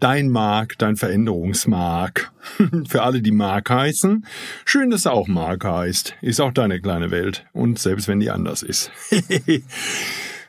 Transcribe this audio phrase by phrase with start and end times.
[0.00, 2.32] Dein Marc, dein Veränderungsmark.
[2.88, 4.26] Für alle, die Marc heißen,
[4.64, 6.14] schön, dass du auch Marc heißt.
[6.22, 7.44] Ist auch deine kleine Welt.
[7.52, 8.90] Und selbst wenn die anders ist.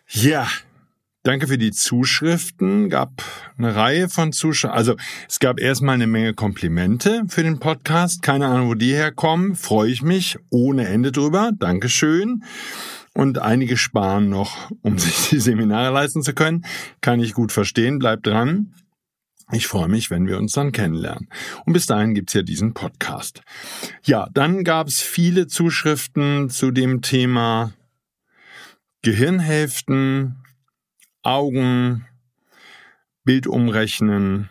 [0.07, 0.47] ja,
[1.23, 2.89] Danke für die Zuschriften.
[2.89, 3.23] Gab
[3.55, 4.75] eine Reihe von Zuschriften.
[4.75, 4.95] Also
[5.29, 8.23] es gab erstmal eine Menge Komplimente für den Podcast.
[8.23, 9.55] Keine Ahnung, wo die herkommen.
[9.55, 11.51] Freue ich mich ohne Ende drüber.
[11.55, 12.43] Dankeschön.
[13.13, 16.65] Und einige sparen noch, um sich die Seminare leisten zu können.
[17.01, 17.99] Kann ich gut verstehen.
[17.99, 18.73] Bleibt dran.
[19.53, 21.27] Ich freue mich, wenn wir uns dann kennenlernen.
[21.65, 23.41] Und bis dahin gibt's ja diesen Podcast.
[24.03, 27.73] Ja, dann gab es viele Zuschriften zu dem Thema
[29.01, 30.37] Gehirnhälften,
[31.21, 32.05] Augen,
[33.25, 34.49] Bild umrechnen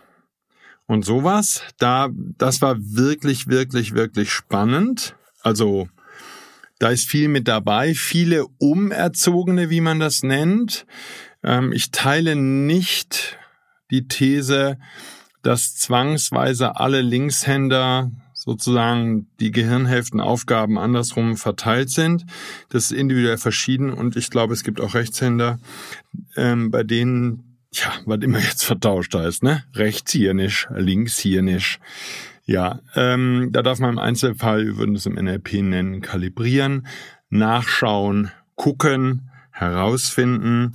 [0.87, 1.63] und sowas.
[1.79, 5.17] Da, das war wirklich, wirklich, wirklich spannend.
[5.41, 5.89] Also,
[6.79, 10.85] da ist viel mit dabei, viele Umerzogene, wie man das nennt.
[11.43, 13.40] Ähm, ich teile nicht
[13.91, 14.79] die These,
[15.43, 22.25] dass zwangsweise alle Linkshänder sozusagen die Gehirnhälftenaufgaben andersrum verteilt sind.
[22.71, 25.59] Das ist individuell verschieden und ich glaube, es gibt auch Rechtshänder,
[26.37, 29.65] ähm, bei denen, ja, was immer jetzt vertauscht heißt, ne?
[29.75, 31.81] Rechts hier nicht, links hier nicht.
[32.47, 36.87] Ja, ähm, da darf man im Einzelfall, wir würden es im NLP nennen, kalibrieren,
[37.29, 40.75] nachschauen, gucken, herausfinden.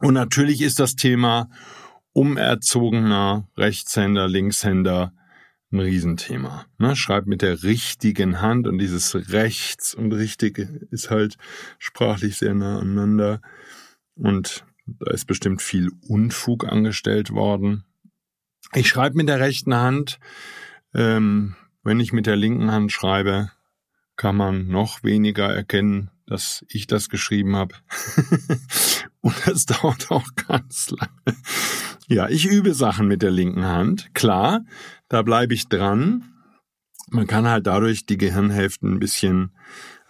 [0.00, 1.48] Und natürlich ist das Thema
[2.14, 5.12] umerzogener Rechtshänder, Linkshänder
[5.74, 6.66] ein Riesenthema.
[6.78, 6.96] Ne?
[6.96, 10.58] Schreibt mit der richtigen Hand und dieses rechts und richtig
[10.90, 11.36] ist halt
[11.78, 13.42] sprachlich sehr nah aneinander.
[14.14, 17.84] Und da ist bestimmt viel Unfug angestellt worden.
[18.72, 20.18] Ich schreibe mit der rechten Hand.
[20.94, 23.50] Ähm, wenn ich mit der linken Hand schreibe,
[24.16, 27.74] kann man noch weniger erkennen, dass ich das geschrieben habe.
[29.24, 31.38] und es dauert auch ganz lange.
[32.06, 34.14] Ja, ich übe Sachen mit der linken Hand.
[34.14, 34.64] Klar,
[35.08, 36.34] da bleibe ich dran.
[37.08, 39.56] Man kann halt dadurch die Gehirnhälften ein bisschen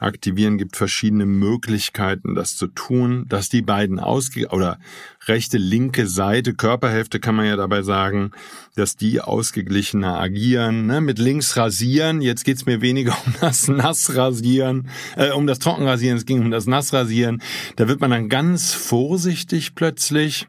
[0.04, 4.78] aktivieren, gibt verschiedene Möglichkeiten, das zu tun, dass die beiden ausge oder
[5.26, 8.30] rechte, linke Seite, Körperhälfte kann man ja dabei sagen,
[8.76, 10.86] dass die ausgeglichener agieren.
[10.86, 11.00] Ne?
[11.00, 16.26] Mit links rasieren, jetzt geht's mir weniger um das Nassrasieren, äh, um das Trockenrasieren, es
[16.26, 17.42] ging um das Nassrasieren.
[17.76, 20.46] Da wird man dann ganz vorsichtig plötzlich.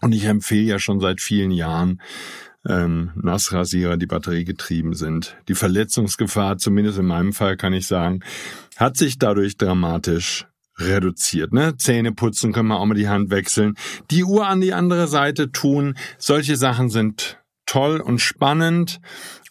[0.00, 2.00] Und ich empfehle ja schon seit vielen Jahren,
[2.68, 5.36] ähm, Nassrasierer, die batteriegetrieben sind.
[5.48, 8.20] Die Verletzungsgefahr, zumindest in meinem Fall kann ich sagen,
[8.76, 10.46] hat sich dadurch dramatisch
[10.78, 11.52] reduziert.
[11.52, 11.76] Ne?
[11.76, 13.76] Zähne putzen können wir auch mal die Hand wechseln.
[14.10, 15.96] Die Uhr an die andere Seite tun.
[16.18, 19.00] Solche Sachen sind toll und spannend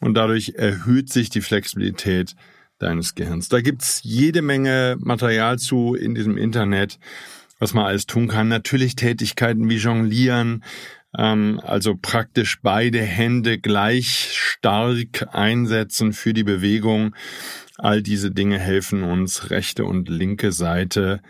[0.01, 2.35] und dadurch erhöht sich die Flexibilität
[2.79, 3.49] deines Gehirns.
[3.49, 6.99] Da gibt's jede Menge Material zu in diesem Internet,
[7.59, 8.49] was man alles tun kann.
[8.49, 10.63] Natürlich Tätigkeiten wie Jonglieren,
[11.13, 17.15] also praktisch beide Hände gleich stark einsetzen für die Bewegung.
[17.77, 21.21] All diese Dinge helfen uns, rechte und linke Seite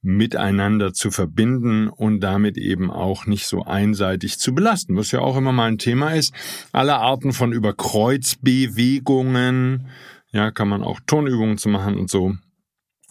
[0.00, 5.36] miteinander zu verbinden und damit eben auch nicht so einseitig zu belasten, was ja auch
[5.36, 6.32] immer mal ein Thema ist.
[6.72, 9.88] Alle Arten von Überkreuzbewegungen,
[10.30, 12.36] ja, kann man auch Tonübungen zu machen und so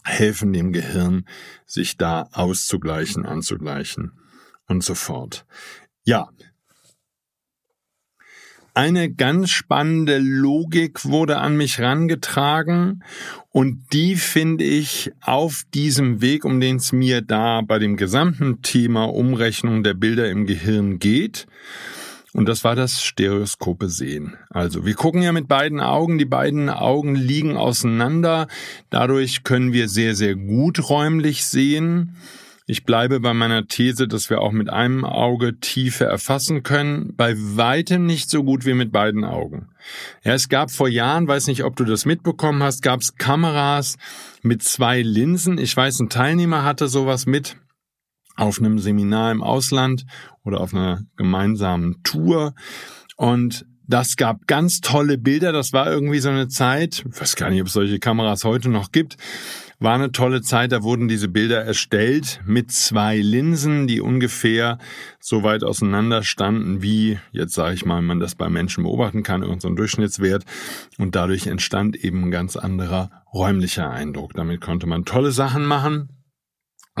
[0.04, 1.26] helfen dem Gehirn,
[1.66, 4.12] sich da auszugleichen, anzugleichen
[4.66, 5.44] und so fort.
[6.08, 6.30] Ja.
[8.72, 13.04] Eine ganz spannende Logik wurde an mich rangetragen
[13.50, 18.62] und die finde ich auf diesem Weg, um den es mir da bei dem gesamten
[18.62, 21.46] Thema Umrechnung der Bilder im Gehirn geht.
[22.32, 24.34] Und das war das stereoskope Sehen.
[24.48, 28.48] Also wir gucken ja mit beiden Augen, die beiden Augen liegen auseinander.
[28.88, 32.16] Dadurch können wir sehr, sehr gut räumlich sehen.
[32.70, 37.34] Ich bleibe bei meiner These, dass wir auch mit einem Auge Tiefe erfassen können, bei
[37.34, 39.70] weitem nicht so gut wie mit beiden Augen.
[40.22, 43.96] Ja, es gab vor Jahren, weiß nicht, ob du das mitbekommen hast, gab es Kameras
[44.42, 45.56] mit zwei Linsen.
[45.56, 47.56] Ich weiß, ein Teilnehmer hatte sowas mit
[48.36, 50.04] auf einem Seminar im Ausland
[50.44, 52.54] oder auf einer gemeinsamen Tour.
[53.16, 55.52] Und das gab ganz tolle Bilder.
[55.52, 58.68] Das war irgendwie so eine Zeit, ich weiß gar nicht, ob es solche Kameras heute
[58.68, 59.16] noch gibt,
[59.80, 64.78] war eine tolle Zeit, da wurden diese Bilder erstellt mit zwei Linsen, die ungefähr
[65.20, 69.42] so weit auseinander standen, wie, jetzt sage ich mal, man das bei Menschen beobachten kann,
[69.42, 70.44] irgendein Durchschnittswert.
[70.98, 74.32] Und dadurch entstand eben ein ganz anderer räumlicher Eindruck.
[74.34, 76.08] Damit konnte man tolle Sachen machen.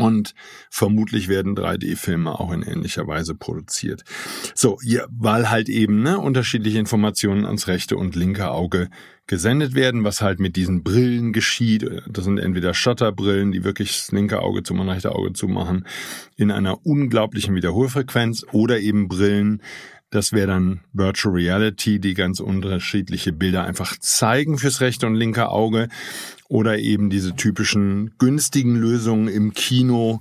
[0.02, 0.34] Und
[0.70, 4.04] vermutlich werden 3D-Filme auch in ähnlicher Weise produziert.
[4.54, 8.88] So, ja, weil halt eben ne, unterschiedliche Informationen ans rechte und linke Auge
[9.28, 11.86] gesendet werden, was halt mit diesen Brillen geschieht.
[12.08, 15.86] Das sind entweder Shutterbrillen, die wirklich das linke Auge zum und rechte Auge zumachen,
[16.36, 19.62] in einer unglaublichen Wiederholfrequenz oder eben Brillen,
[20.10, 25.48] das wäre dann Virtual Reality, die ganz unterschiedliche Bilder einfach zeigen fürs rechte und linke
[25.48, 25.88] Auge
[26.48, 30.20] oder eben diese typischen günstigen Lösungen im Kino,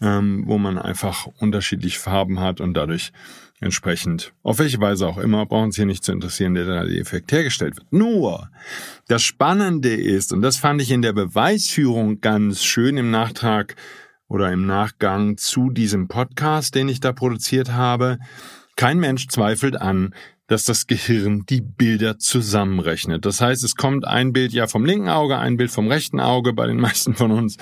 [0.00, 3.12] ähm, wo man einfach unterschiedliche Farben hat und dadurch
[3.60, 7.76] entsprechend, auf welche Weise auch immer, brauchen Sie hier nicht zu interessieren, der 3D-Effekt hergestellt
[7.76, 7.92] wird.
[7.92, 8.50] Nur,
[9.08, 13.74] das Spannende ist, und das fand ich in der Beweisführung ganz schön im Nachtrag
[14.28, 18.18] oder im Nachgang zu diesem Podcast, den ich da produziert habe,
[18.76, 20.14] kein Mensch zweifelt an,
[20.46, 23.24] dass das Gehirn die Bilder zusammenrechnet.
[23.24, 26.52] Das heißt, es kommt ein Bild ja vom linken Auge, ein Bild vom rechten Auge
[26.52, 27.56] bei den meisten von uns.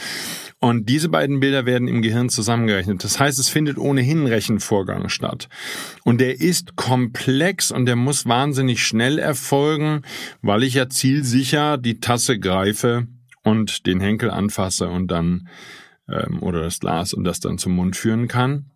[0.60, 3.02] Und diese beiden Bilder werden im Gehirn zusammengerechnet.
[3.04, 5.48] Das heißt, es findet ohnehin Rechenvorgang statt.
[6.04, 10.02] Und der ist komplex und der muss wahnsinnig schnell erfolgen,
[10.42, 13.06] weil ich ja zielsicher die Tasse greife
[13.42, 15.48] und den Henkel anfasse und dann
[16.08, 18.66] ähm, oder das Glas und das dann zum Mund führen kann.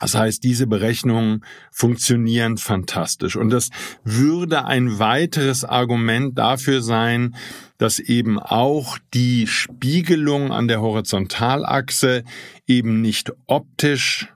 [0.00, 3.36] Das heißt, diese Berechnungen funktionieren fantastisch.
[3.36, 3.68] Und das
[4.02, 7.36] würde ein weiteres Argument dafür sein,
[7.76, 12.24] dass eben auch die Spiegelung an der Horizontalachse
[12.66, 14.32] eben nicht optisch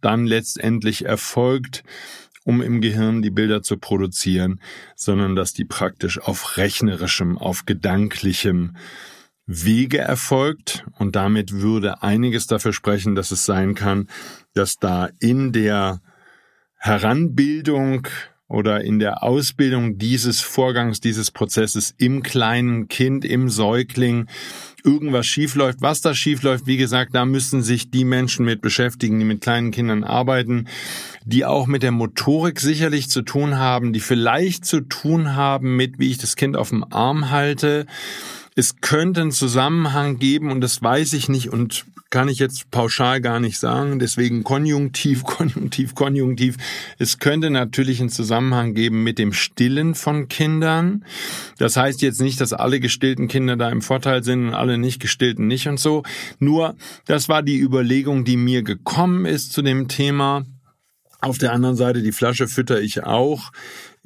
[0.00, 1.82] dann letztendlich erfolgt,
[2.44, 4.60] um im Gehirn die Bilder zu produzieren,
[4.94, 8.76] sondern dass die praktisch auf rechnerischem, auf gedanklichem
[9.46, 14.08] Wege erfolgt und damit würde einiges dafür sprechen, dass es sein kann,
[14.54, 16.00] dass da in der
[16.76, 18.08] Heranbildung
[18.46, 24.26] oder in der Ausbildung dieses Vorgangs, dieses Prozesses im kleinen Kind, im Säugling
[24.84, 25.80] irgendwas schiefläuft.
[25.80, 29.70] Was da schiefläuft, wie gesagt, da müssen sich die Menschen mit beschäftigen, die mit kleinen
[29.70, 30.68] Kindern arbeiten,
[31.24, 35.98] die auch mit der Motorik sicherlich zu tun haben, die vielleicht zu tun haben mit,
[35.98, 37.86] wie ich das Kind auf dem Arm halte,
[38.54, 43.20] es könnte einen Zusammenhang geben und das weiß ich nicht und kann ich jetzt pauschal
[43.20, 43.98] gar nicht sagen.
[43.98, 46.56] Deswegen Konjunktiv, Konjunktiv, Konjunktiv.
[46.96, 51.04] Es könnte natürlich einen Zusammenhang geben mit dem Stillen von Kindern.
[51.58, 55.00] Das heißt jetzt nicht, dass alle gestillten Kinder da im Vorteil sind und alle nicht
[55.00, 56.04] gestillten nicht und so.
[56.38, 60.44] Nur, das war die Überlegung, die mir gekommen ist zu dem Thema.
[61.20, 63.50] Auf der anderen Seite, die Flasche fütter ich auch.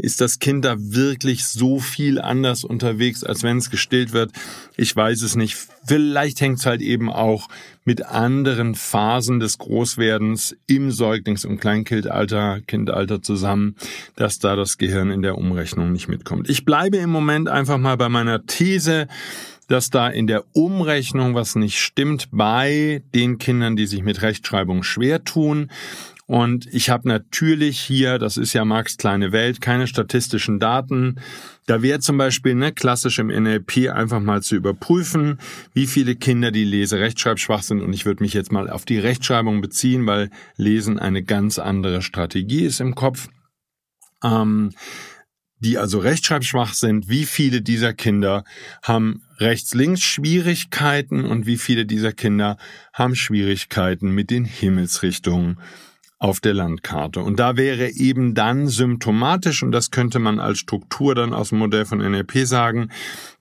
[0.00, 4.30] Ist das Kind da wirklich so viel anders unterwegs, als wenn es gestillt wird?
[4.76, 5.56] Ich weiß es nicht.
[5.84, 7.48] Vielleicht hängt es halt eben auch
[7.84, 13.74] mit anderen Phasen des Großwerdens im Säuglings- und Kleinkindalter, Kindalter zusammen,
[14.14, 16.48] dass da das Gehirn in der Umrechnung nicht mitkommt.
[16.48, 19.08] Ich bleibe im Moment einfach mal bei meiner These,
[19.66, 24.84] dass da in der Umrechnung was nicht stimmt bei den Kindern, die sich mit Rechtschreibung
[24.84, 25.70] schwer tun.
[26.28, 31.18] Und ich habe natürlich hier, das ist ja Marx kleine Welt, keine statistischen Daten.
[31.64, 35.38] Da wäre zum Beispiel ne, klassisch im NLP einfach mal zu überprüfen,
[35.72, 37.80] wie viele Kinder, die lese-rechtschreibschwach sind.
[37.80, 42.02] Und ich würde mich jetzt mal auf die Rechtschreibung beziehen, weil Lesen eine ganz andere
[42.02, 43.28] Strategie ist im Kopf.
[44.22, 44.74] Ähm,
[45.60, 48.44] die also rechtschreibschwach sind, wie viele dieser Kinder
[48.82, 52.58] haben Rechts-Links-Schwierigkeiten und wie viele dieser Kinder
[52.92, 55.58] haben Schwierigkeiten mit den Himmelsrichtungen
[56.18, 57.20] auf der Landkarte.
[57.20, 61.58] Und da wäre eben dann symptomatisch, und das könnte man als Struktur dann aus dem
[61.58, 62.90] Modell von NLP sagen,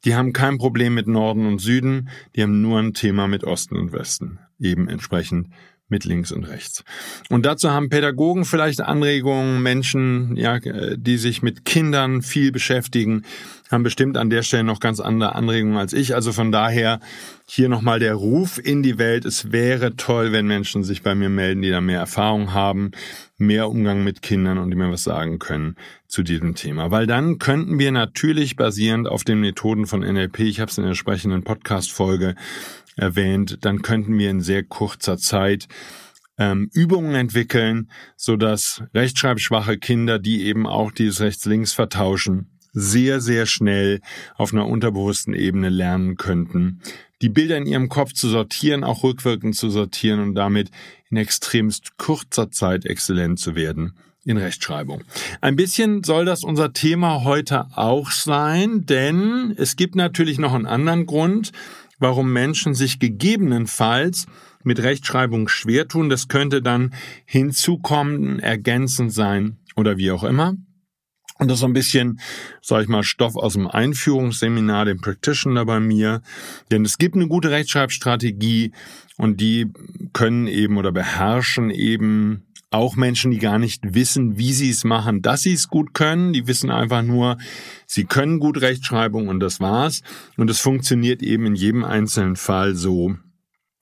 [0.06, 3.78] die haben kein Problem mit Norden und Süden, die haben nur ein Thema mit Osten
[3.78, 4.40] und Westen.
[4.60, 5.48] Eben entsprechend
[5.90, 6.84] mit links und rechts.
[7.30, 13.24] Und dazu haben Pädagogen vielleicht Anregungen, Menschen, ja, die sich mit Kindern viel beschäftigen,
[13.72, 16.16] haben bestimmt an der Stelle noch ganz andere Anregungen als ich.
[16.16, 17.00] Also von daher
[17.46, 19.26] hier nochmal der Ruf in die Welt.
[19.26, 22.92] Es wäre toll, wenn Menschen sich bei mir melden, die da mehr Erfahrung haben,
[23.38, 25.76] mehr Umgang mit Kindern und die mir was sagen können
[26.08, 26.92] zu diesem Thema.
[26.92, 30.84] Weil dann könnten wir natürlich basierend auf den Methoden von NLP, ich habe es in
[30.84, 32.36] der entsprechenden Podcast-Folge
[32.98, 35.68] erwähnt, dann könnten wir in sehr kurzer Zeit
[36.38, 43.46] ähm, Übungen entwickeln, so dass rechtschreibschwache Kinder, die eben auch dieses Rechts-Links vertauschen, sehr, sehr
[43.48, 44.02] schnell
[44.36, 46.82] auf einer unterbewussten Ebene lernen könnten,
[47.24, 50.70] die Bilder in ihrem Kopf zu sortieren, auch rückwirkend zu sortieren und damit
[51.10, 53.94] in extremst kurzer Zeit exzellent zu werden
[54.26, 55.04] in Rechtschreibung.
[55.40, 60.66] Ein bisschen soll das unser Thema heute auch sein, denn es gibt natürlich noch einen
[60.66, 61.54] anderen Grund,
[62.00, 64.26] warum Menschen sich gegebenenfalls
[64.64, 66.10] mit Rechtschreibung schwer tun.
[66.10, 66.94] Das könnte dann
[67.26, 70.56] hinzukommen, ergänzend sein oder wie auch immer.
[71.40, 72.20] Und das ist so ein bisschen,
[72.62, 76.22] sag ich mal, Stoff aus dem Einführungsseminar, dem Practitioner bei mir.
[76.72, 78.72] Denn es gibt eine gute Rechtschreibstrategie
[79.18, 79.72] und die
[80.14, 85.22] können eben oder beherrschen eben auch Menschen, die gar nicht wissen, wie sie es machen,
[85.22, 86.34] dass sie es gut können.
[86.34, 87.38] Die wissen einfach nur,
[87.86, 90.02] sie können gut Rechtschreibung und das war's.
[90.36, 93.16] Und es funktioniert eben in jedem einzelnen Fall so,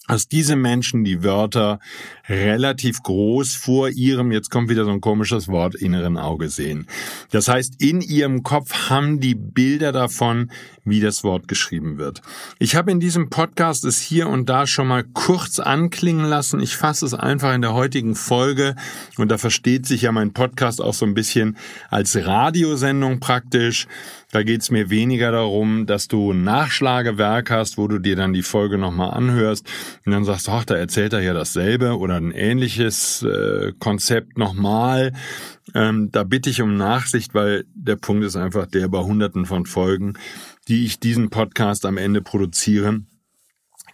[0.08, 1.80] dass diese Menschen die Wörter
[2.28, 6.88] relativ groß vor ihrem, jetzt kommt wieder so ein komisches Wort, inneren Auge sehen.
[7.32, 10.52] Das heißt, in ihrem Kopf haben die Bilder davon,
[10.84, 12.22] wie das Wort geschrieben wird.
[12.60, 16.60] Ich habe in diesem Podcast es hier und da schon mal kurz anklingen lassen.
[16.60, 18.76] Ich fasse es einfach in der heutigen Folge
[19.18, 21.58] und da versteht sich ja mein Podcast auch so ein bisschen
[21.90, 23.88] als Radiosendung praktisch.
[24.36, 28.34] Da geht es mir weniger darum, dass du ein Nachschlagewerk hast, wo du dir dann
[28.34, 29.66] die Folge nochmal anhörst
[30.06, 35.14] und dann sagst, ach, da erzählt er ja dasselbe oder ein ähnliches äh, Konzept nochmal.
[35.74, 39.66] Ähm, da bitte ich um Nachsicht, weil der Punkt ist einfach der bei hunderten von
[39.66, 40.16] Folgen,
[40.68, 43.04] die ich diesen Podcast am Ende produziere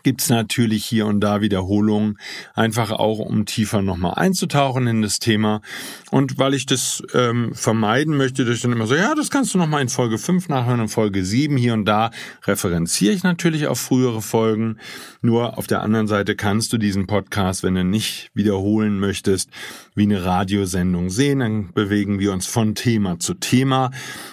[0.03, 2.17] gibt's natürlich hier und da Wiederholungen,
[2.53, 5.61] einfach auch um tiefer nochmal einzutauchen in das Thema.
[6.09, 9.53] Und weil ich das ähm, vermeiden möchte, dass ich dann immer so, ja, das kannst
[9.53, 12.11] du nochmal in Folge 5 nachhören, in Folge 7 hier und da
[12.45, 14.77] referenziere ich natürlich auf frühere Folgen.
[15.21, 19.49] Nur auf der anderen Seite kannst du diesen Podcast, wenn du nicht wiederholen möchtest,
[19.95, 21.39] wie eine Radiosendung sehen.
[21.39, 23.91] Dann bewegen wir uns von Thema zu Thema.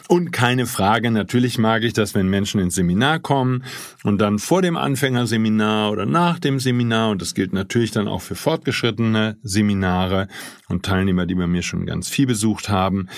[0.09, 3.65] Und keine Frage, natürlich mag ich das, wenn Menschen ins Seminar kommen
[4.03, 8.21] und dann vor dem Anfängerseminar oder nach dem Seminar, und das gilt natürlich dann auch
[8.21, 10.29] für fortgeschrittene Seminare
[10.69, 13.09] und Teilnehmer, die bei mir schon ganz viel besucht haben,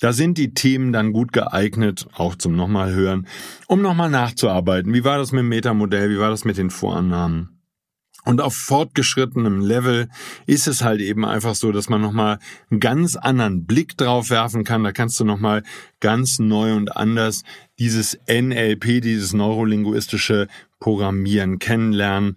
[0.00, 3.26] da sind die Themen dann gut geeignet, auch zum nochmal hören,
[3.66, 4.94] um nochmal nachzuarbeiten.
[4.94, 6.10] Wie war das mit dem Metamodell?
[6.10, 7.60] Wie war das mit den Vorannahmen?
[8.24, 10.08] Und auf fortgeschrittenem Level
[10.46, 12.38] ist es halt eben einfach so, dass man nochmal
[12.70, 14.84] einen ganz anderen Blick drauf werfen kann.
[14.84, 15.62] Da kannst du nochmal
[16.00, 17.44] ganz neu und anders
[17.78, 20.48] dieses NLP, dieses neurolinguistische
[20.80, 22.36] Programmieren kennenlernen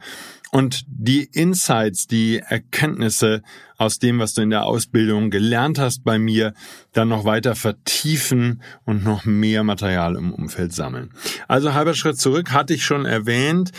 [0.53, 3.41] und die Insights, die Erkenntnisse
[3.79, 6.53] aus dem, was du in der Ausbildung gelernt hast bei mir,
[6.91, 11.09] dann noch weiter vertiefen und noch mehr Material im Umfeld sammeln.
[11.47, 13.71] Also halber Schritt zurück hatte ich schon erwähnt.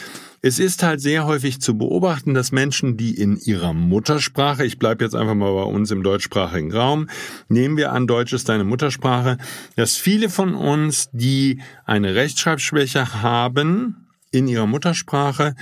[0.43, 5.05] Es ist halt sehr häufig zu beobachten, dass Menschen, die in ihrer Muttersprache, ich bleibe
[5.05, 7.09] jetzt einfach mal bei uns im deutschsprachigen Raum,
[7.49, 9.39] nehmen wir an, Deutsch ist deine Muttersprache,
[9.77, 14.04] dass viele von uns, die eine Rechtschreibschwäche haben
[14.35, 15.55] in ihrer Muttersprache,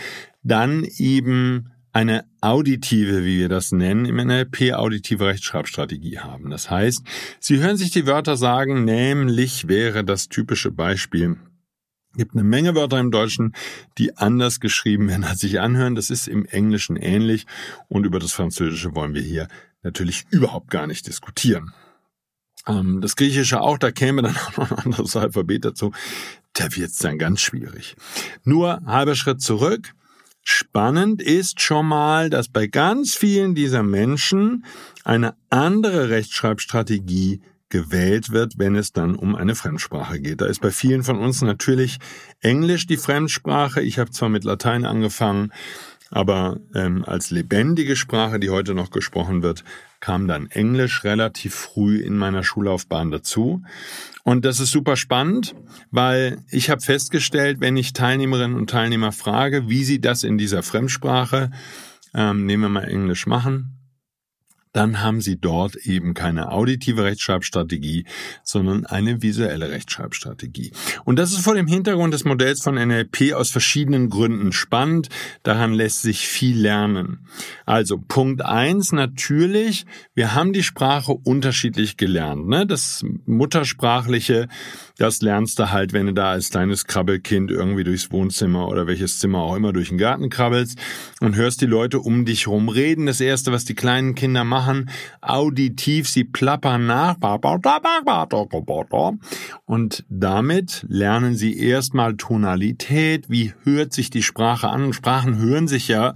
[0.42, 6.50] dann eben eine auditive, wie wir das nennen, im NLP auditive Rechtschreibstrategie haben.
[6.50, 7.04] Das heißt,
[7.38, 11.36] Sie hören sich die Wörter sagen, nämlich wäre das typische Beispiel
[12.14, 13.54] gibt eine Menge Wörter im Deutschen,
[13.98, 15.94] die anders geschrieben werden, als sich anhören.
[15.94, 17.46] Das ist im Englischen ähnlich.
[17.88, 19.48] Und über das Französische wollen wir hier
[19.82, 21.72] natürlich überhaupt gar nicht diskutieren.
[22.66, 25.92] Ähm, das Griechische auch, da käme dann auch noch ein anderes Alphabet dazu.
[26.54, 27.96] Da wird es dann ganz schwierig.
[28.44, 29.94] Nur halber Schritt zurück.
[30.44, 34.64] Spannend ist schon mal, dass bei ganz vielen dieser Menschen
[35.04, 40.40] eine andere Rechtschreibstrategie gewählt wird, wenn es dann um eine Fremdsprache geht.
[40.42, 41.98] Da ist bei vielen von uns natürlich
[42.40, 43.80] Englisch die Fremdsprache.
[43.80, 45.52] Ich habe zwar mit Latein angefangen,
[46.10, 49.64] aber ähm, als lebendige Sprache, die heute noch gesprochen wird,
[50.02, 53.62] kam dann Englisch relativ früh in meiner Schullaufbahn dazu.
[54.24, 55.54] Und das ist super spannend,
[55.92, 60.64] weil ich habe festgestellt, wenn ich Teilnehmerinnen und Teilnehmer frage, wie sie das in dieser
[60.64, 61.52] Fremdsprache,
[62.14, 63.78] ähm, nehmen wir mal Englisch machen,
[64.72, 68.06] dann haben Sie dort eben keine auditive Rechtschreibstrategie,
[68.42, 70.72] sondern eine visuelle Rechtschreibstrategie.
[71.04, 75.08] Und das ist vor dem Hintergrund des Modells von NLP aus verschiedenen Gründen spannend.
[75.42, 77.26] Daran lässt sich viel lernen.
[77.66, 82.48] Also Punkt eins natürlich, wir haben die Sprache unterschiedlich gelernt.
[82.48, 82.66] Ne?
[82.66, 84.48] Das Muttersprachliche,
[84.96, 89.18] das lernst du halt, wenn du da als kleines Krabbelkind irgendwie durchs Wohnzimmer oder welches
[89.18, 90.78] Zimmer auch immer durch den Garten krabbelst
[91.20, 93.04] und hörst die Leute um dich rum reden.
[93.04, 94.90] Das Erste, was die kleinen Kinder machen, machen,
[95.20, 97.16] auditiv, sie plappern nach.
[99.64, 104.92] Und damit lernen sie erstmal Tonalität, wie hört sich die Sprache an.
[104.92, 106.14] Sprachen hören sich ja,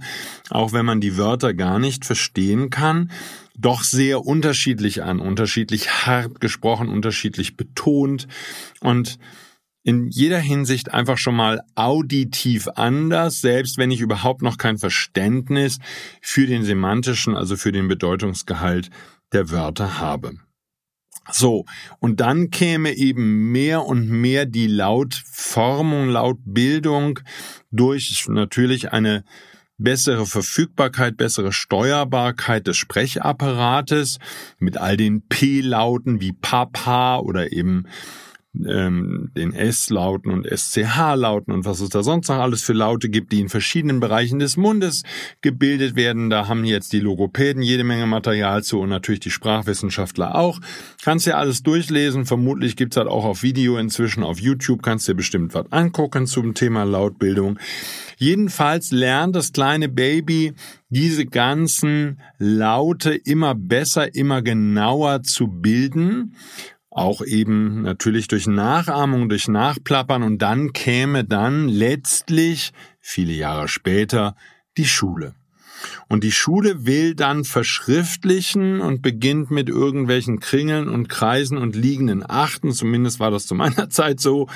[0.49, 3.11] auch wenn man die Wörter gar nicht verstehen kann,
[3.57, 8.27] doch sehr unterschiedlich an, unterschiedlich hart gesprochen, unterschiedlich betont
[8.81, 9.19] und
[9.87, 15.79] in jeder Hinsicht einfach schon mal auditiv anders, selbst wenn ich überhaupt noch kein Verständnis
[16.21, 18.89] für den semantischen, also für den Bedeutungsgehalt
[19.31, 20.33] der Wörter habe.
[21.31, 21.63] So,
[21.99, 27.21] und dann käme eben mehr und mehr die Lautformung, Lautbildung
[27.71, 29.23] durch natürlich eine
[29.77, 34.19] bessere Verfügbarkeit, bessere Steuerbarkeit des Sprechapparates
[34.59, 37.85] mit all den P-Lauten wie Papa oder eben
[38.65, 43.31] ähm, den S-Lauten und SCH-Lauten und was es da sonst noch alles für Laute gibt,
[43.31, 45.03] die in verschiedenen Bereichen des Mundes
[45.41, 46.29] gebildet werden.
[46.29, 50.59] Da haben jetzt die Logopäden jede Menge Material zu und natürlich die Sprachwissenschaftler auch.
[51.03, 52.25] Kannst ja alles durchlesen.
[52.25, 54.81] Vermutlich gibt's halt auch auf Video inzwischen auf YouTube.
[54.81, 57.59] Kannst dir bestimmt was angucken zum Thema Lautbildung.
[58.17, 60.53] Jedenfalls lernt das kleine Baby
[60.89, 66.33] diese ganzen Laute immer besser, immer genauer zu bilden.
[66.97, 74.35] Auch eben natürlich durch Nachahmung, durch Nachplappern und dann käme dann letztlich, viele Jahre später,
[74.77, 75.35] die Schule.
[76.07, 82.27] Und die Schule will dann verschriftlichen und beginnt mit irgendwelchen Kringeln und Kreisen und liegenden
[82.27, 84.47] Achten, zumindest war das zu meiner Zeit so.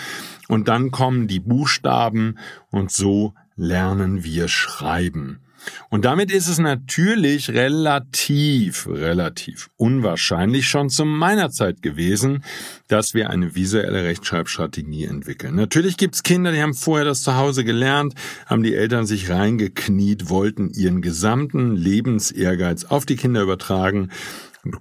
[0.48, 2.39] Und dann kommen die Buchstaben
[2.71, 5.41] und so lernen wir schreiben.
[5.89, 12.44] Und damit ist es natürlich relativ, relativ unwahrscheinlich schon zu meiner Zeit gewesen,
[12.88, 15.56] dass wir eine visuelle Rechtschreibstrategie entwickeln.
[15.56, 18.13] Natürlich gibt's Kinder, die haben vorher das zu Hause gelernt,
[18.46, 24.10] haben die Eltern sich reingekniet, wollten ihren gesamten Lebensehrgeiz auf die Kinder übertragen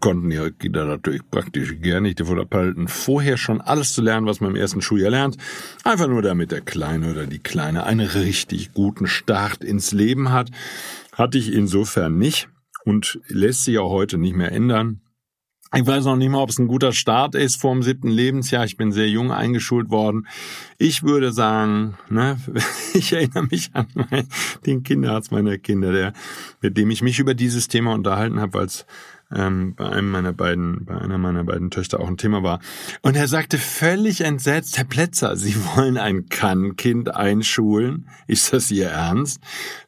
[0.00, 4.40] konnten ihre Kinder natürlich praktisch gerne nicht davon abhalten, vorher schon alles zu lernen, was
[4.40, 5.36] man im ersten Schuljahr lernt.
[5.84, 10.50] Einfach nur damit der Kleine oder die Kleine einen richtig guten Start ins Leben hat.
[11.12, 12.48] Hatte ich insofern nicht
[12.84, 15.00] und lässt sich auch heute nicht mehr ändern.
[15.72, 18.64] Ich weiß noch nicht mal, ob es ein guter Start ist vor dem siebten Lebensjahr.
[18.64, 20.26] Ich bin sehr jung eingeschult worden.
[20.78, 22.40] Ich würde sagen, ne,
[22.94, 24.26] ich erinnere mich an mein,
[24.66, 26.12] den Kinderarzt meiner Kinder, der,
[26.60, 28.84] mit dem ich mich über dieses Thema unterhalten habe, als
[29.34, 32.60] ähm, bei einem meiner beiden, bei einer meiner beiden Töchter auch ein Thema war.
[33.02, 38.08] Und er sagte völlig entsetzt, Herr Plätzer, Sie wollen ein Kann-Kind einschulen?
[38.26, 39.40] Ist das Ihr Ernst?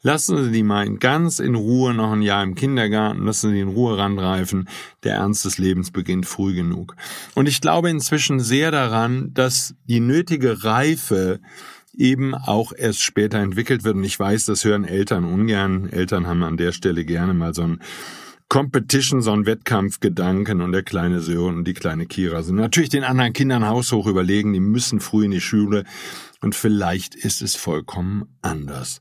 [0.02, 3.62] Lassen Sie die mal ganz in Ruhe noch ein Jahr im Kindergarten, lassen Sie die
[3.62, 4.68] in Ruhe ranreifen.
[5.02, 6.96] Der Ernst des Lebens beginnt früh genug.
[7.34, 11.40] Und ich glaube inzwischen sehr daran, dass die nötige Reife
[11.94, 13.96] eben auch erst später entwickelt wird.
[13.96, 15.88] Und ich weiß, das hören Eltern ungern.
[15.88, 17.80] Eltern haben an der Stelle gerne mal so ein
[18.52, 23.02] Competition, so ein Wettkampfgedanken und der kleine Sören und die kleine Kira sind natürlich den
[23.02, 25.84] anderen Kindern haushoch überlegen, die müssen früh in die Schule
[26.42, 29.00] und vielleicht ist es vollkommen anders.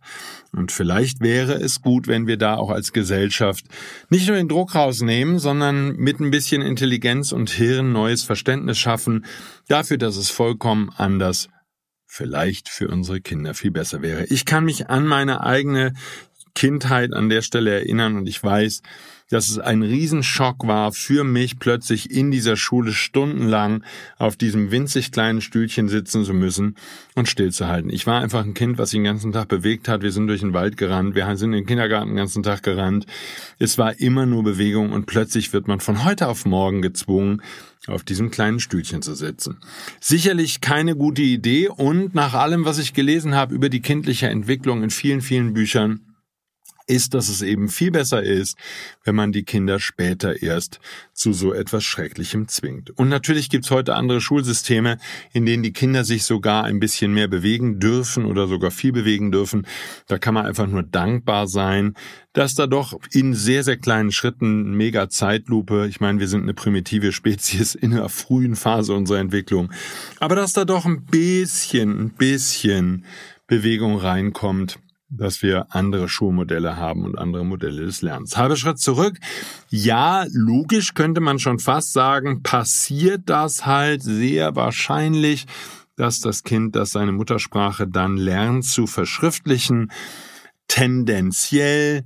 [0.53, 3.65] Und vielleicht wäre es gut, wenn wir da auch als Gesellschaft
[4.09, 9.25] nicht nur den Druck rausnehmen, sondern mit ein bisschen Intelligenz und Hirn neues Verständnis schaffen
[9.67, 11.49] dafür, dass es vollkommen anders
[12.05, 14.25] vielleicht für unsere Kinder viel besser wäre.
[14.25, 15.93] Ich kann mich an meine eigene
[16.53, 18.81] Kindheit an der Stelle erinnern und ich weiß,
[19.31, 23.83] dass es ein Riesenschock war für mich, plötzlich in dieser Schule stundenlang
[24.17, 26.75] auf diesem winzig kleinen Stühlchen sitzen zu müssen
[27.15, 27.89] und stillzuhalten.
[27.89, 30.01] Ich war einfach ein Kind, was sich den ganzen Tag bewegt hat.
[30.01, 33.05] Wir sind durch den Wald gerannt, wir sind in den Kindergarten den ganzen Tag gerannt.
[33.57, 37.41] Es war immer nur Bewegung und plötzlich wird man von heute auf morgen gezwungen,
[37.87, 39.57] auf diesem kleinen Stühlchen zu sitzen.
[39.99, 44.83] Sicherlich keine gute Idee und nach allem, was ich gelesen habe über die kindliche Entwicklung
[44.83, 46.01] in vielen, vielen Büchern,
[46.91, 48.57] ist, dass es eben viel besser ist,
[49.03, 50.79] wenn man die Kinder später erst
[51.13, 52.91] zu so etwas Schrecklichem zwingt.
[52.91, 54.97] Und natürlich gibt's heute andere Schulsysteme,
[55.31, 59.31] in denen die Kinder sich sogar ein bisschen mehr bewegen dürfen oder sogar viel bewegen
[59.31, 59.65] dürfen.
[60.07, 61.95] Da kann man einfach nur dankbar sein,
[62.33, 66.53] dass da doch in sehr, sehr kleinen Schritten mega Zeitlupe, ich meine, wir sind eine
[66.53, 69.71] primitive Spezies in einer frühen Phase unserer Entwicklung,
[70.19, 73.05] aber dass da doch ein bisschen, ein bisschen
[73.47, 74.79] Bewegung reinkommt
[75.11, 78.37] dass wir andere Schulmodelle haben und andere Modelle des Lernens.
[78.37, 79.19] Halber Schritt zurück.
[79.69, 85.45] Ja, logisch könnte man schon fast sagen, passiert das halt sehr wahrscheinlich,
[85.97, 89.91] dass das Kind, das seine Muttersprache dann lernt zu verschriftlichen,
[90.67, 92.05] tendenziell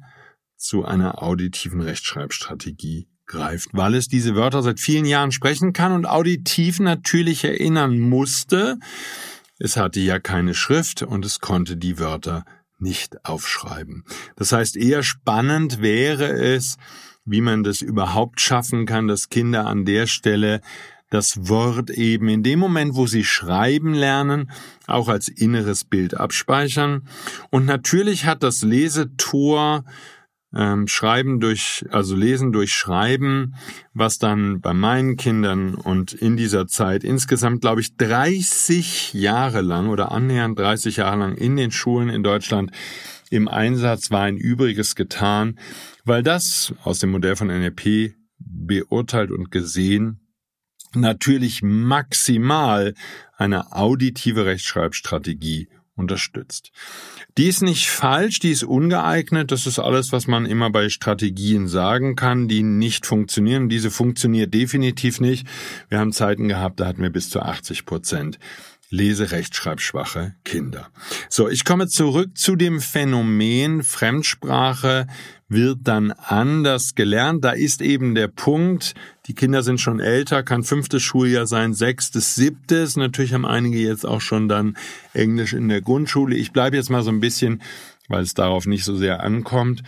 [0.58, 6.08] zu einer auditiven Rechtschreibstrategie greift, weil es diese Wörter seit vielen Jahren sprechen kann und
[6.08, 8.80] auditiv natürlich erinnern musste.
[9.60, 12.46] Es hatte ja keine Schrift und es konnte die Wörter
[12.78, 14.04] nicht aufschreiben.
[14.36, 16.78] Das heißt, eher spannend wäre es,
[17.26, 20.62] wie man das überhaupt schaffen kann, dass Kinder an der Stelle
[21.10, 24.52] das Wort eben in dem Moment, wo sie schreiben lernen,
[24.88, 27.08] auch als inneres Bild abspeichern.
[27.52, 29.86] Und natürlich hat das Lesetor
[30.56, 33.56] ähm, Schreiben durch, also Lesen durch Schreiben,
[33.94, 39.90] was dann bei meinen Kindern und in dieser Zeit insgesamt, glaube ich, 30 Jahre lang
[39.90, 42.72] oder annähernd 30 Jahre lang in den Schulen in Deutschland
[43.30, 45.60] im Einsatz war ein Übriges getan,
[46.04, 50.20] weil das aus dem Modell von NLP beurteilt und gesehen
[50.94, 52.94] natürlich maximal
[53.36, 56.72] eine auditive Rechtschreibstrategie unterstützt.
[57.38, 59.52] Die ist nicht falsch, die ist ungeeignet.
[59.52, 63.70] Das ist alles, was man immer bei Strategien sagen kann, die nicht funktionieren.
[63.70, 65.48] Diese funktioniert definitiv nicht.
[65.90, 68.40] Wir haben Zeiten gehabt, da hatten wir bis zu 80 Prozent
[68.90, 70.90] leserechtschreibschwache Kinder.
[71.30, 75.08] So, ich komme zurück zu dem Phänomen Fremdsprache
[75.48, 77.44] wird dann anders gelernt.
[77.44, 78.94] Da ist eben der Punkt,
[79.26, 82.96] die Kinder sind schon älter, kann fünftes Schuljahr sein, sechstes, siebtes.
[82.96, 84.78] Natürlich haben einige jetzt auch schon dann
[85.14, 86.36] Englisch in der Grundschule.
[86.36, 87.62] Ich bleibe jetzt mal so ein bisschen,
[88.08, 89.82] weil es darauf nicht so sehr ankommt,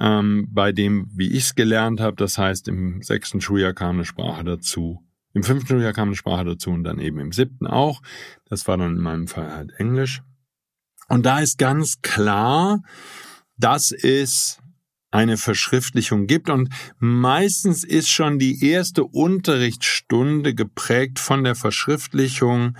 [0.00, 2.16] ähm, bei dem, wie ich es gelernt habe.
[2.16, 5.00] Das heißt, im sechsten Schuljahr kam eine Sprache dazu.
[5.32, 8.02] Im fünften Schuljahr kam eine Sprache dazu und dann eben im siebten auch.
[8.48, 10.22] Das war dann in meinem Fall halt Englisch.
[11.08, 12.82] Und da ist ganz klar,
[13.56, 14.58] dass es
[15.14, 16.50] eine Verschriftlichung gibt.
[16.50, 22.76] Und meistens ist schon die erste Unterrichtsstunde geprägt von der Verschriftlichung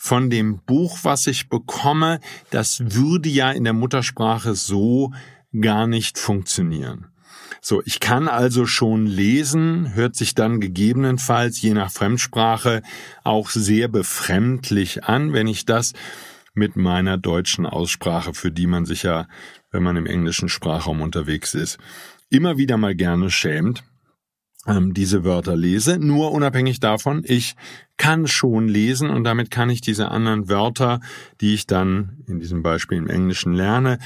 [0.00, 2.20] von dem Buch, was ich bekomme.
[2.50, 5.12] Das würde ja in der Muttersprache so
[5.58, 7.06] gar nicht funktionieren.
[7.60, 12.82] So, ich kann also schon lesen, hört sich dann gegebenenfalls je nach Fremdsprache
[13.24, 15.92] auch sehr befremdlich an, wenn ich das
[16.54, 19.26] mit meiner deutschen Aussprache, für die man sich ja,
[19.74, 21.78] wenn man im englischen Sprachraum unterwegs ist,
[22.30, 23.82] immer wieder mal gerne schämt,
[24.66, 25.98] ähm, diese Wörter lese.
[25.98, 27.56] Nur unabhängig davon, ich
[27.96, 31.00] kann schon lesen und damit kann ich diese anderen Wörter,
[31.40, 33.98] die ich dann in diesem Beispiel im Englischen lerne,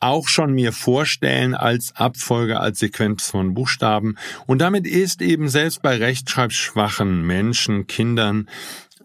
[0.00, 4.16] auch schon mir vorstellen als Abfolge, als Sequenz von Buchstaben.
[4.46, 8.50] Und damit ist eben selbst bei rechtschreibschwachen Menschen, Kindern,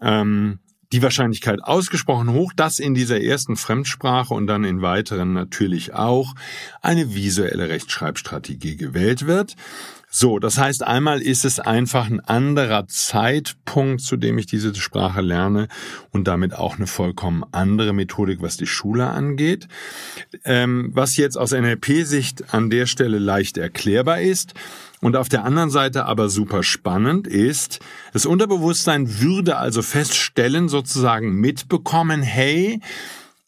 [0.02, 0.58] ähm,
[0.92, 6.34] die Wahrscheinlichkeit ausgesprochen hoch, dass in dieser ersten Fremdsprache und dann in weiteren natürlich auch
[6.82, 9.56] eine visuelle Rechtschreibstrategie gewählt wird.
[10.12, 15.20] So, das heißt, einmal ist es einfach ein anderer Zeitpunkt, zu dem ich diese Sprache
[15.20, 15.68] lerne
[16.10, 19.68] und damit auch eine vollkommen andere Methodik, was die Schule angeht.
[20.44, 24.54] Ähm, was jetzt aus NLP-Sicht an der Stelle leicht erklärbar ist,
[25.02, 27.80] und auf der anderen Seite aber super spannend ist,
[28.12, 32.80] das Unterbewusstsein würde also feststellen, sozusagen mitbekommen, hey,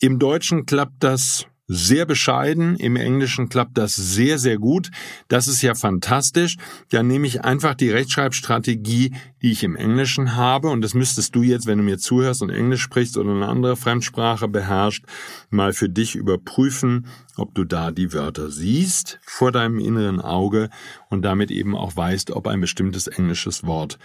[0.00, 2.76] im Deutschen klappt das sehr bescheiden.
[2.76, 4.90] Im Englischen klappt das sehr, sehr gut.
[5.28, 6.56] Das ist ja fantastisch.
[6.90, 10.68] Dann nehme ich einfach die Rechtschreibstrategie, die ich im Englischen habe.
[10.68, 13.76] Und das müsstest du jetzt, wenn du mir zuhörst und Englisch sprichst oder eine andere
[13.76, 15.04] Fremdsprache beherrscht,
[15.50, 17.06] mal für dich überprüfen,
[17.36, 20.68] ob du da die Wörter siehst vor deinem inneren Auge
[21.08, 23.98] und damit eben auch weißt, ob ein bestimmtes englisches Wort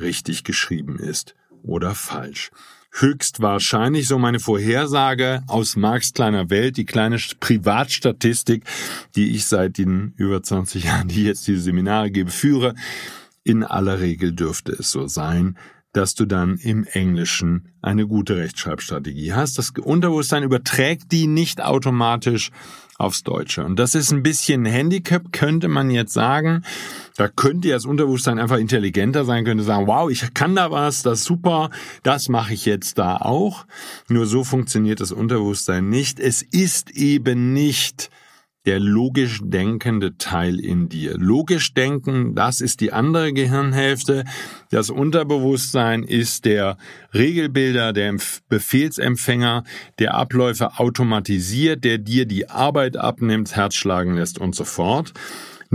[0.00, 2.50] richtig geschrieben ist oder falsch
[2.94, 8.64] höchstwahrscheinlich, so meine Vorhersage aus Marx kleiner Welt, die kleine Privatstatistik,
[9.16, 12.74] die ich seit den über 20 Jahren, die jetzt diese Seminare gebe, führe.
[13.42, 15.58] In aller Regel dürfte es so sein,
[15.92, 19.58] dass du dann im Englischen eine gute Rechtschreibstrategie hast.
[19.58, 22.50] Das Unterbewusstsein überträgt die nicht automatisch
[22.98, 23.64] aufs Deutsche.
[23.64, 26.62] Und das ist ein bisschen Handicap, könnte man jetzt sagen.
[27.16, 31.02] Da könnte ja das Unterbewusstsein einfach intelligenter sein, könnte sagen, wow, ich kann da was,
[31.02, 31.70] das ist super,
[32.02, 33.66] das mache ich jetzt da auch.
[34.08, 36.18] Nur so funktioniert das Unterbewusstsein nicht.
[36.18, 38.10] Es ist eben nicht
[38.66, 41.16] der logisch denkende Teil in dir.
[41.18, 44.24] Logisch denken, das ist die andere Gehirnhälfte.
[44.70, 46.78] Das Unterbewusstsein ist der
[47.12, 48.16] Regelbilder, der
[48.48, 49.64] Befehlsempfänger,
[49.98, 55.12] der Abläufe automatisiert, der dir die Arbeit abnimmt, Herz schlagen lässt und so fort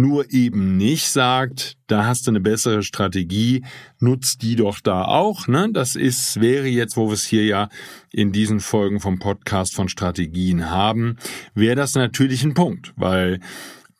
[0.02, 3.64] nur eben nicht sagt, da hast du eine bessere Strategie,
[4.00, 5.48] nutzt die doch da auch.
[5.48, 5.70] Ne?
[5.72, 7.70] Das ist, wäre jetzt, wo wir es hier ja
[8.12, 11.18] in diesen Folgen vom Podcast von Strategien haben,
[11.54, 13.40] wäre das natürlich ein Punkt, weil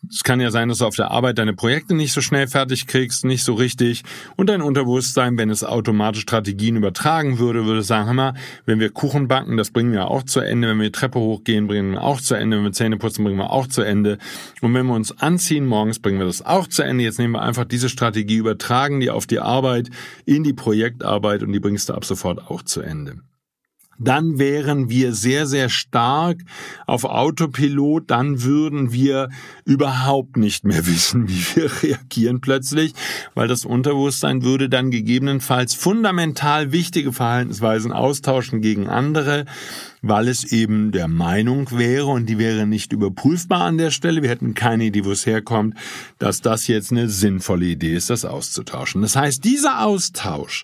[0.08, 2.88] es kann ja sein, dass du auf der Arbeit deine Projekte nicht so schnell fertig
[2.88, 4.04] kriegst, nicht so richtig.
[4.38, 8.34] Und dein Unterbewusstsein, wenn es automatisch Strategien übertragen würde, würde sagen, hör mal,
[8.66, 10.70] wenn wir Kuchen backen, das bringen wir auch zu Ende.
[10.70, 12.58] Wenn wir Treppe hochgehen, bringen wir auch zu Ende.
[12.58, 14.18] Wenn wir Zähne putzen, bringen wir auch zu Ende.
[14.62, 17.04] Und wenn wir uns anziehen morgens, bringen wir das auch zu Ende.
[17.04, 19.90] Jetzt nehmen wir einfach diese Strategie, übertragen die auf die Arbeit,
[20.26, 23.20] in die Projektarbeit und die bringst du ab sofort auch zu Ende.
[24.00, 26.40] Dann wären wir sehr, sehr stark
[26.88, 29.30] auf Autopilot, dann würden wir
[29.66, 32.94] überhaupt nicht mehr wissen, wie wir reagieren plötzlich,
[33.36, 39.46] weil das Unterbewusstsein würde dann gegebenenfalls fundamental wichtige Verhaltensweisen austauschen gegen andere,
[40.02, 44.22] weil es eben der Meinung wäre und die wäre nicht überprüfbar an der Stelle.
[44.22, 45.76] Wir hätten keine Idee, wo es herkommt,
[46.20, 49.02] dass das jetzt eine sinnvolle Idee ist, das auszutauschen.
[49.02, 50.64] Das heißt, dieser Austausch,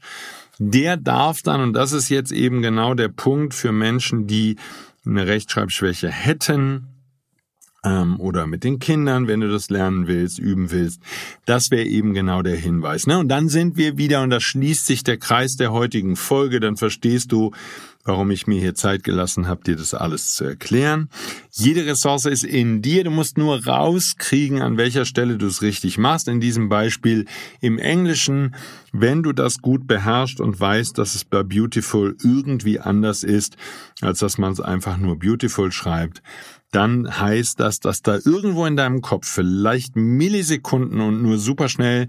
[0.57, 4.57] der darf dann, und das ist jetzt eben genau der Punkt für Menschen, die
[5.05, 6.87] eine Rechtschreibschwäche hätten,
[7.85, 11.01] ähm, oder mit den Kindern, wenn du das lernen willst, üben willst.
[11.45, 13.07] Das wäre eben genau der Hinweis.
[13.07, 13.19] Ne?
[13.19, 16.77] Und dann sind wir wieder, und da schließt sich der Kreis der heutigen Folge, dann
[16.77, 17.51] verstehst du,
[18.03, 21.09] warum ich mir hier Zeit gelassen habe, dir das alles zu erklären.
[21.57, 23.05] Jede Ressource ist in dir.
[23.05, 26.27] Du musst nur rauskriegen, an welcher Stelle du es richtig machst.
[26.27, 27.27] In diesem Beispiel
[27.61, 28.55] im Englischen,
[28.91, 33.55] wenn du das gut beherrschst und weißt, dass es bei Beautiful irgendwie anders ist,
[34.01, 36.21] als dass man es einfach nur Beautiful schreibt,
[36.73, 42.07] dann heißt das, dass da irgendwo in deinem Kopf vielleicht Millisekunden und nur super schnell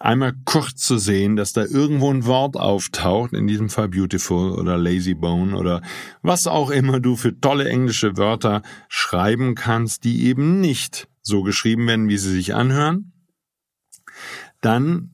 [0.00, 4.78] einmal kurz zu sehen, dass da irgendwo ein Wort auftaucht, in diesem Fall beautiful oder
[4.78, 5.82] lazy bone oder
[6.22, 11.86] was auch immer du für tolle englische Wörter schreiben kannst, die eben nicht so geschrieben
[11.86, 13.12] werden, wie sie sich anhören,
[14.60, 15.12] dann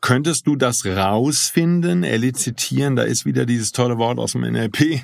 [0.00, 5.00] Könntest du das rausfinden, elizitieren, da ist wieder dieses tolle Wort aus dem NLP,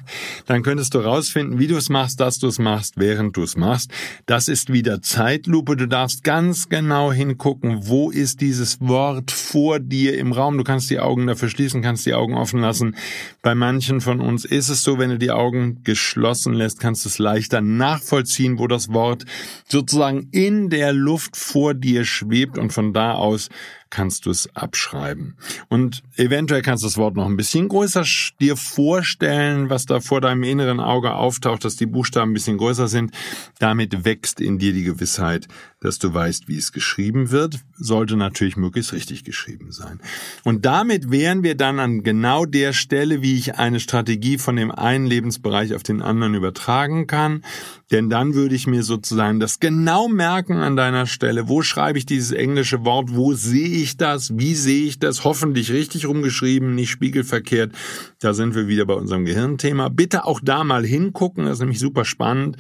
[0.47, 3.57] dann könntest du rausfinden, wie du es machst, dass du es machst, während du es
[3.57, 3.91] machst.
[4.27, 5.77] Das ist wieder Zeitlupe.
[5.77, 10.59] Du darfst ganz genau hingucken, wo ist dieses Wort vor dir im Raum.
[10.59, 12.95] Du kannst die Augen dafür schließen, kannst die Augen offen lassen.
[13.41, 17.09] Bei manchen von uns ist es so, wenn du die Augen geschlossen lässt, kannst du
[17.09, 19.25] es leichter nachvollziehen, wo das Wort
[19.69, 23.49] sozusagen in der Luft vor dir schwebt und von da aus
[23.93, 25.37] kannst du es abschreiben.
[25.69, 28.05] Und eventuell kannst du das Wort noch ein bisschen größer
[28.41, 32.89] dir vorstellen, was da vor deinem inneren Auge auftaucht, dass die Buchstaben ein bisschen größer
[32.89, 33.13] sind.
[33.59, 35.47] Damit wächst in dir die Gewissheit,
[35.81, 37.61] dass du weißt, wie es geschrieben wird.
[37.83, 40.01] Sollte natürlich möglichst richtig geschrieben sein.
[40.45, 44.71] Und damit wären wir dann an genau der Stelle, wie ich eine Strategie von dem
[44.71, 47.43] einen Lebensbereich auf den anderen übertragen kann.
[47.91, 51.49] Denn dann würde ich mir sozusagen das genau merken an deiner Stelle.
[51.49, 53.15] Wo schreibe ich dieses englische Wort?
[53.15, 54.39] Wo sehe ich das?
[54.39, 55.25] Wie sehe ich das?
[55.25, 57.73] Hoffentlich richtig rumgeschrieben, nicht spiegelverkehrt.
[58.21, 59.89] Da sind wir wieder bei unserem Gehirnthema.
[59.89, 61.45] Bitte auch da mal hingucken.
[61.45, 62.57] Das ist nämlich super spannend.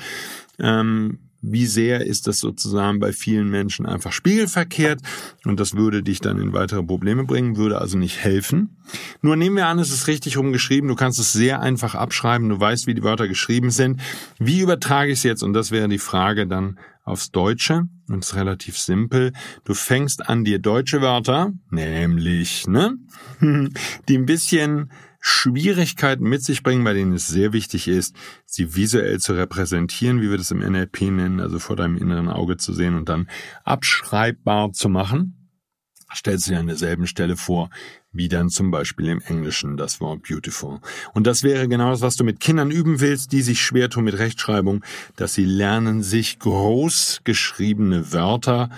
[0.59, 5.01] Ähm, wie sehr ist das sozusagen bei vielen Menschen einfach spiegelverkehrt
[5.45, 8.77] und das würde dich dann in weitere Probleme bringen, würde also nicht helfen.
[9.21, 12.59] Nur nehmen wir an, es ist richtig rumgeschrieben, du kannst es sehr einfach abschreiben, du
[12.59, 14.01] weißt, wie die Wörter geschrieben sind.
[14.39, 15.43] Wie übertrage ich es jetzt?
[15.43, 19.33] Und das wäre die Frage dann aufs Deutsche und es ist relativ simpel.
[19.65, 22.97] Du fängst an dir deutsche Wörter, nämlich, ne,
[24.09, 24.93] die ein bisschen
[25.25, 30.29] Schwierigkeiten mit sich bringen, bei denen es sehr wichtig ist, sie visuell zu repräsentieren, wie
[30.29, 33.29] wir das im NLP nennen, also vor deinem inneren Auge zu sehen und dann
[33.63, 35.49] abschreibbar zu machen.
[36.13, 37.71] Stellst du dir an derselben Stelle vor,
[38.13, 40.81] wie dann zum Beispiel im Englischen das Wort beautiful.
[41.15, 44.05] Und das wäre genau das, was du mit Kindern üben willst, die sich schwer tun
[44.05, 44.85] mit Rechtschreibung,
[45.17, 48.71] dass sie lernen, sich groß geschriebene Wörter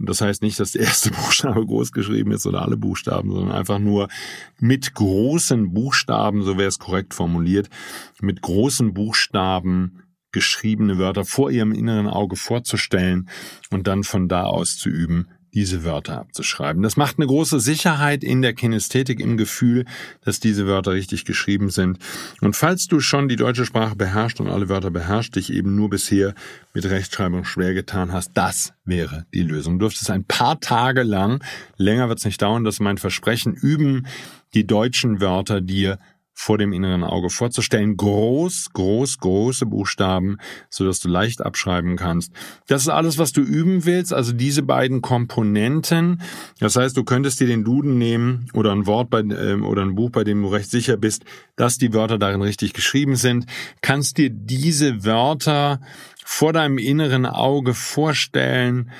[0.00, 3.52] und das heißt nicht, dass der erste Buchstabe groß geschrieben ist oder alle Buchstaben, sondern
[3.52, 4.08] einfach nur
[4.58, 7.68] mit großen Buchstaben, so wäre es korrekt formuliert,
[8.20, 13.28] mit großen Buchstaben geschriebene Wörter vor ihrem inneren Auge vorzustellen
[13.70, 16.82] und dann von da aus zu üben, diese Wörter abzuschreiben.
[16.82, 19.84] Das macht eine große Sicherheit in der Kinästhetik, im Gefühl,
[20.24, 21.98] dass diese Wörter richtig geschrieben sind.
[22.40, 25.90] Und falls du schon die deutsche Sprache beherrschst und alle Wörter beherrschst, dich eben nur
[25.90, 26.34] bisher
[26.74, 29.78] mit Rechtschreibung schwer getan hast, das wäre die Lösung.
[29.78, 31.42] Du dürftest ein paar Tage lang,
[31.76, 34.06] länger wird es nicht dauern, das ist mein Versprechen, üben,
[34.54, 35.98] die deutschen Wörter dir
[36.40, 37.98] vor dem inneren Auge vorzustellen.
[37.98, 40.38] Groß, groß, große Buchstaben,
[40.70, 42.32] so dass du leicht abschreiben kannst.
[42.66, 46.22] Das ist alles, was du üben willst, also diese beiden Komponenten.
[46.58, 49.96] Das heißt, du könntest dir den Duden nehmen oder ein Wort bei, äh, oder ein
[49.96, 51.26] Buch, bei dem du recht sicher bist,
[51.56, 53.44] dass die Wörter darin richtig geschrieben sind.
[53.82, 55.82] Kannst dir diese Wörter
[56.24, 58.90] vor deinem inneren Auge vorstellen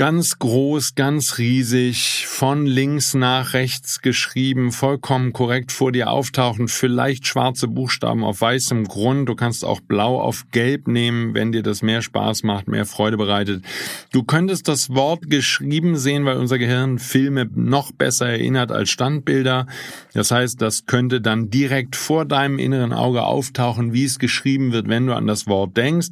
[0.00, 7.26] ganz groß, ganz riesig, von links nach rechts geschrieben, vollkommen korrekt vor dir auftauchen, vielleicht
[7.26, 9.28] schwarze Buchstaben auf weißem Grund.
[9.28, 13.18] Du kannst auch blau auf gelb nehmen, wenn dir das mehr Spaß macht, mehr Freude
[13.18, 13.62] bereitet.
[14.10, 19.66] Du könntest das Wort geschrieben sehen, weil unser Gehirn Filme noch besser erinnert als Standbilder.
[20.14, 24.88] Das heißt, das könnte dann direkt vor deinem inneren Auge auftauchen, wie es geschrieben wird,
[24.88, 26.08] wenn du an das Wort denkst.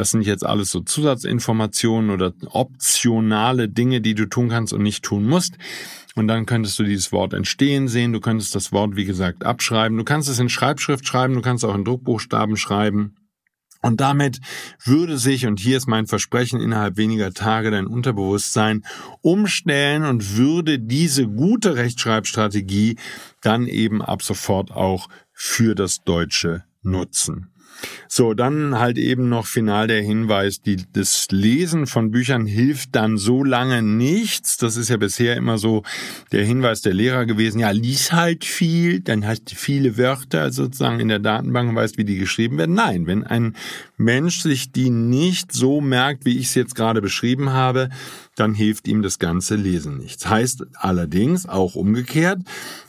[0.00, 5.04] Das sind jetzt alles so Zusatzinformationen oder optionale Dinge, die du tun kannst und nicht
[5.04, 5.58] tun musst.
[6.14, 8.14] Und dann könntest du dieses Wort entstehen sehen.
[8.14, 9.98] Du könntest das Wort, wie gesagt, abschreiben.
[9.98, 11.34] Du kannst es in Schreibschrift schreiben.
[11.34, 13.14] Du kannst auch in Druckbuchstaben schreiben.
[13.82, 14.40] Und damit
[14.82, 18.86] würde sich, und hier ist mein Versprechen, innerhalb weniger Tage dein Unterbewusstsein
[19.20, 22.96] umstellen und würde diese gute Rechtschreibstrategie
[23.42, 27.50] dann eben ab sofort auch für das Deutsche nutzen.
[28.08, 33.16] So, dann halt eben noch final der Hinweis, die, das Lesen von Büchern hilft dann
[33.16, 34.56] so lange nichts.
[34.56, 35.82] Das ist ja bisher immer so
[36.32, 37.60] der Hinweis der Lehrer gewesen.
[37.60, 41.98] Ja, lies halt viel, dann hast du viele Wörter sozusagen in der Datenbank und weißt,
[41.98, 42.74] wie die geschrieben werden.
[42.74, 43.54] Nein, wenn ein
[43.96, 47.90] Mensch sich die nicht so merkt, wie ich es jetzt gerade beschrieben habe,
[48.34, 50.26] dann hilft ihm das ganze Lesen nichts.
[50.26, 52.40] Heißt allerdings auch umgekehrt,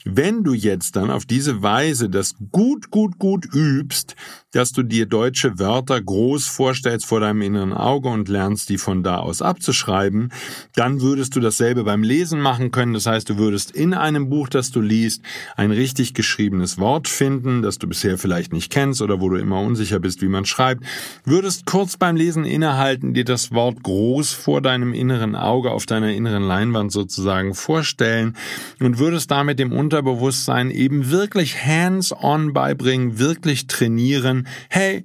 [0.05, 4.15] wenn du jetzt dann auf diese Weise das gut, gut, gut übst,
[4.51, 9.03] dass du dir deutsche Wörter groß vorstellst vor deinem inneren Auge und lernst, die von
[9.03, 10.31] da aus abzuschreiben,
[10.75, 12.93] dann würdest du dasselbe beim Lesen machen können.
[12.93, 15.21] Das heißt, du würdest in einem Buch, das du liest,
[15.55, 19.61] ein richtig geschriebenes Wort finden, das du bisher vielleicht nicht kennst oder wo du immer
[19.61, 20.83] unsicher bist, wie man schreibt,
[21.25, 26.11] würdest kurz beim Lesen innehalten, dir das Wort groß vor deinem inneren Auge auf deiner
[26.11, 28.35] inneren Leinwand sozusagen vorstellen
[28.79, 34.40] und würdest damit dem Unterbewusstsein eben wirklich hands-on beibringen, wirklich trainieren.
[34.69, 35.03] Hey,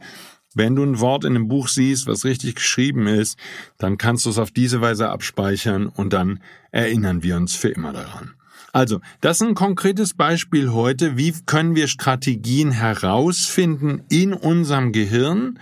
[0.55, 3.39] wenn du ein Wort in einem Buch siehst, was richtig geschrieben ist,
[3.77, 7.93] dann kannst du es auf diese Weise abspeichern und dann erinnern wir uns für immer
[7.93, 8.36] daran.
[8.77, 11.17] Also, das ist ein konkretes Beispiel heute.
[11.17, 15.59] Wie können wir Strategien herausfinden in unserem Gehirn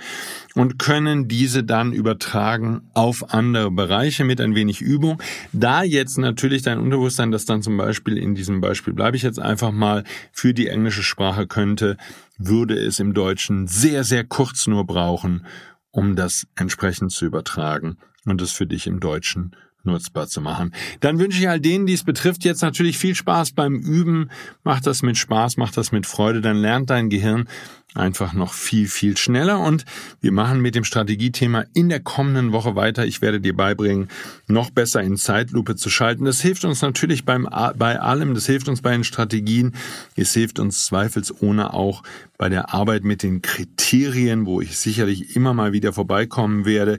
[0.57, 5.23] und können diese dann übertragen auf andere Bereiche mit ein wenig Übung.
[5.53, 9.39] Da jetzt natürlich dein Unterbewusstsein, das dann zum Beispiel in diesem Beispiel bleibe ich jetzt
[9.39, 11.97] einfach mal für die englische Sprache könnte,
[12.37, 15.47] würde es im Deutschen sehr, sehr kurz nur brauchen,
[15.93, 17.97] um das entsprechend zu übertragen
[18.27, 20.75] und es für dich im Deutschen nutzbar zu machen.
[21.01, 24.31] Dann wünsche ich all denen, die es betrifft, jetzt natürlich viel Spaß beim Üben.
[24.63, 27.49] Mach das mit Spaß, mach das mit Freude, dann lernt dein Gehirn
[27.95, 29.61] einfach noch viel, viel schneller.
[29.61, 29.85] Und
[30.21, 33.07] wir machen mit dem Strategiethema in der kommenden Woche weiter.
[33.07, 34.09] Ich werde dir beibringen,
[34.49, 36.25] noch besser in Zeitlupe zu schalten.
[36.25, 38.35] Das hilft uns natürlich beim, bei allem.
[38.35, 39.75] Das hilft uns bei den Strategien.
[40.17, 42.03] Es hilft uns zweifelsohne auch
[42.37, 46.99] bei der Arbeit mit den Kriterien, wo ich sicherlich immer mal wieder vorbeikommen werde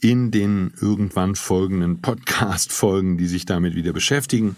[0.00, 4.56] in den irgendwann folgenden Podcast-Folgen, die sich damit wieder beschäftigen.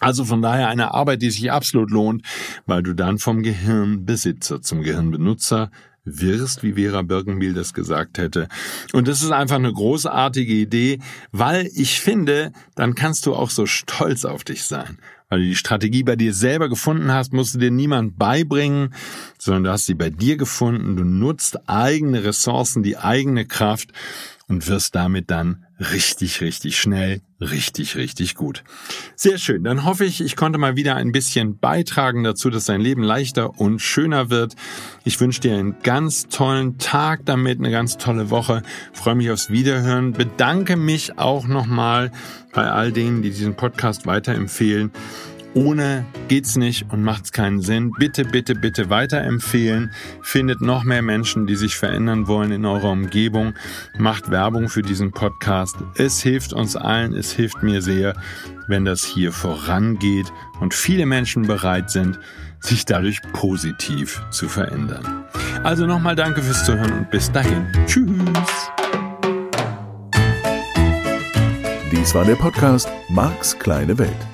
[0.00, 2.22] Also von daher eine Arbeit, die sich absolut lohnt,
[2.66, 5.70] weil du dann vom Gehirnbesitzer zum Gehirnbenutzer
[6.04, 8.48] wirst, wie Vera Birkenbiel das gesagt hätte.
[8.92, 10.98] Und das ist einfach eine großartige Idee,
[11.32, 14.98] weil ich finde, dann kannst du auch so stolz auf dich sein.
[15.30, 18.94] Weil du die Strategie bei dir selber gefunden hast, musst du dir niemand beibringen,
[19.38, 20.96] sondern du hast sie bei dir gefunden.
[20.96, 23.90] Du nutzt eigene Ressourcen, die eigene Kraft
[24.54, 28.62] und wirst damit dann richtig, richtig schnell, richtig, richtig gut.
[29.16, 29.64] Sehr schön.
[29.64, 33.58] Dann hoffe ich, ich konnte mal wieder ein bisschen beitragen dazu, dass dein Leben leichter
[33.58, 34.54] und schöner wird.
[35.02, 38.62] Ich wünsche dir einen ganz tollen Tag damit, eine ganz tolle Woche.
[38.92, 40.12] freue mich aufs Wiederhören.
[40.12, 42.12] Bedanke mich auch nochmal
[42.52, 44.92] bei all denen, die diesen Podcast weiterempfehlen.
[45.54, 47.92] Ohne geht's nicht und macht's keinen Sinn.
[47.96, 49.92] Bitte, bitte, bitte weiterempfehlen.
[50.22, 53.54] Findet noch mehr Menschen, die sich verändern wollen in eurer Umgebung.
[53.96, 55.76] Macht Werbung für diesen Podcast.
[55.96, 58.14] Es hilft uns allen, es hilft mir sehr,
[58.66, 62.18] wenn das hier vorangeht und viele Menschen bereit sind,
[62.58, 65.24] sich dadurch positiv zu verändern.
[65.62, 67.66] Also nochmal danke fürs Zuhören und bis dahin.
[67.86, 68.70] Tschüss.
[71.92, 74.33] Dies war der Podcast Marks kleine Welt.